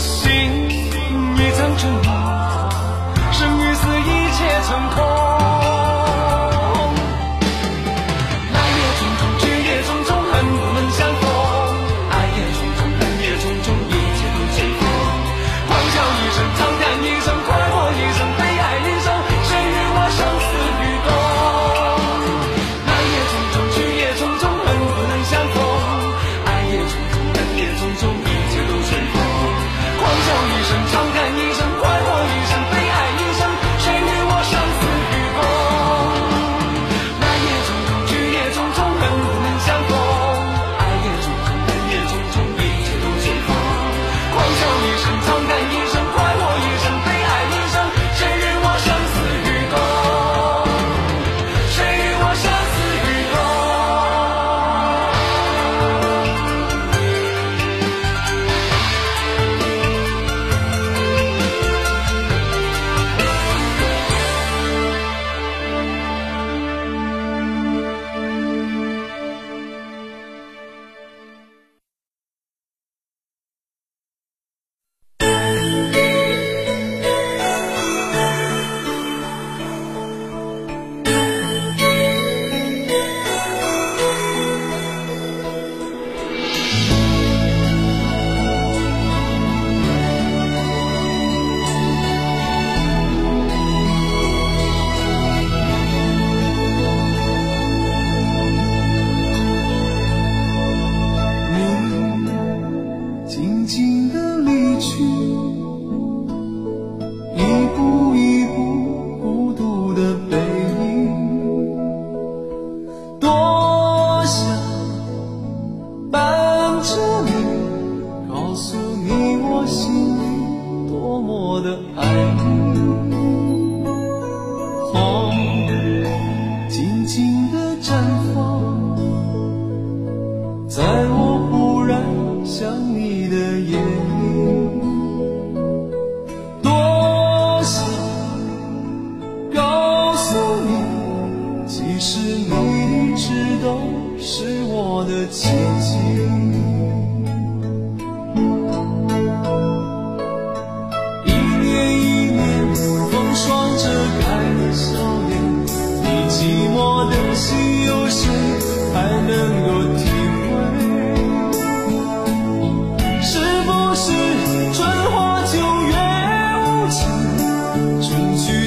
[0.00, 2.39] 春去秋来，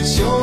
[0.04, 0.43] 你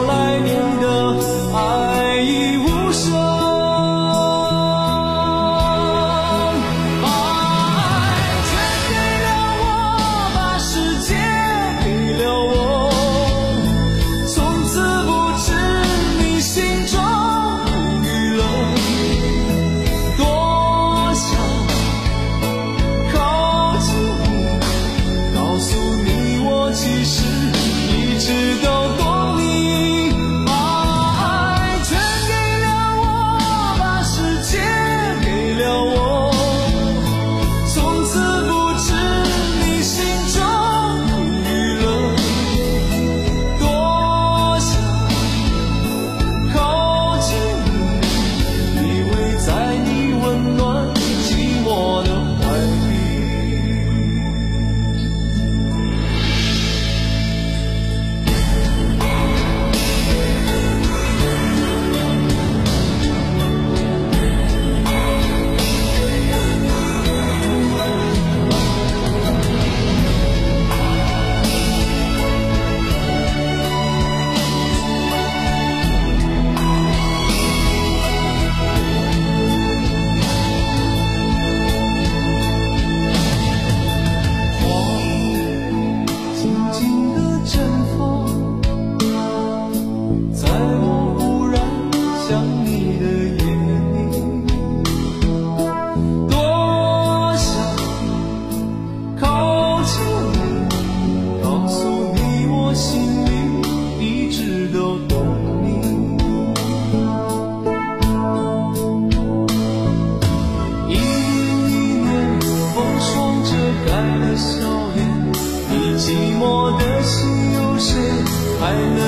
[118.94, 118.99] 的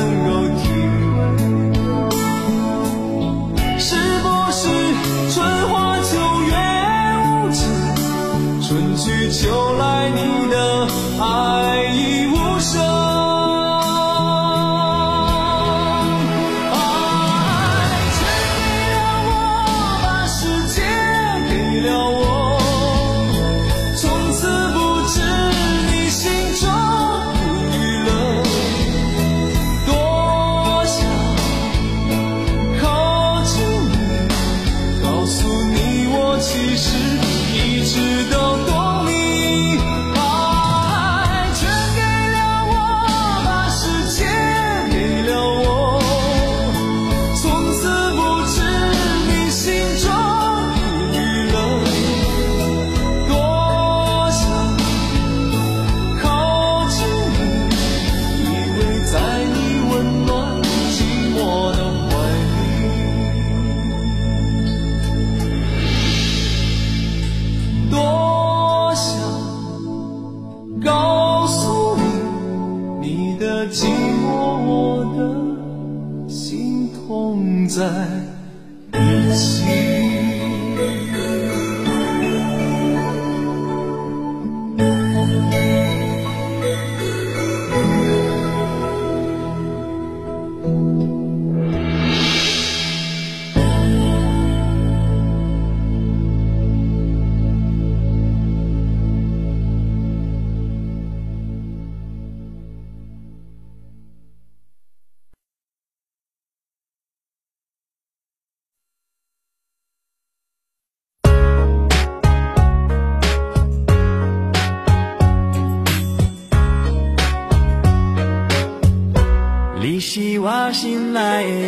[119.83, 121.21] 你是我心内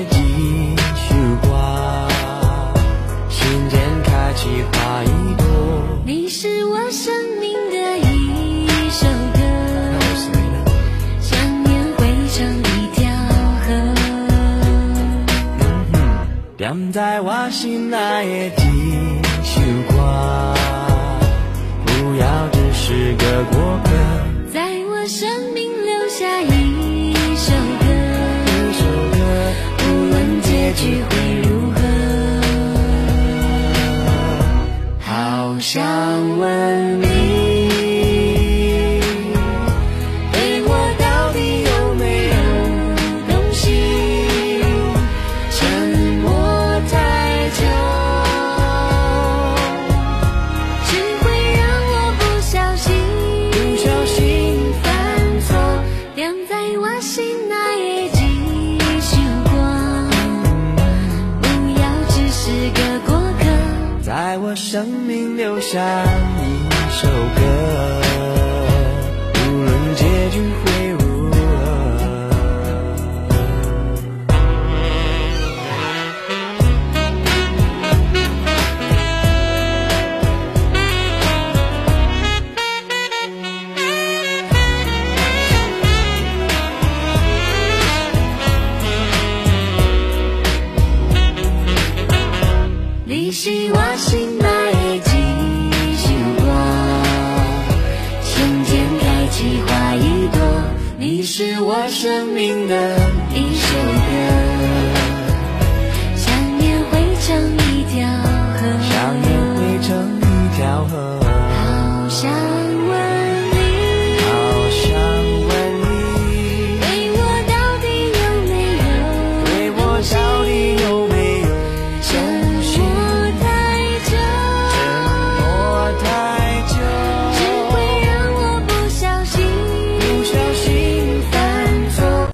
[0.08, 1.49] 的一首歌，
[3.28, 5.44] 心间开起花一朵。
[6.06, 9.40] 你是我生命的一首歌，
[11.20, 13.11] 想念汇成一条
[13.66, 13.66] 河。
[16.56, 17.99] 点在我心内
[18.56, 20.55] 的一首歌，
[21.84, 23.94] 不要只是个过客。
[30.75, 31.13] 论结
[64.34, 67.40] 在我生命留下一首歌，
[69.46, 71.03] 无论结局会
[99.44, 100.41] 开启花一朵。
[100.99, 102.97] 你是我生命的
[103.35, 103.76] 一首
[104.09, 104.12] 歌，
[106.16, 108.09] 想念会成一条